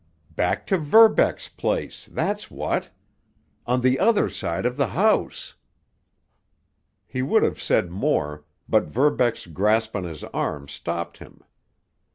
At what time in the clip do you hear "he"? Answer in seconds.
7.05-7.21